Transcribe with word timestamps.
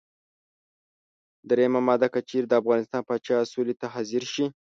دریمه 1.49 1.81
ماده: 1.87 2.07
که 2.13 2.19
چېرې 2.29 2.47
د 2.47 2.53
افغانستان 2.61 3.01
پاچا 3.07 3.37
سولې 3.53 3.75
ته 3.79 3.87
حاضر 3.93 4.23
شي. 4.33 4.45